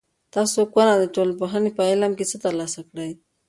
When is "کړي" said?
2.89-3.11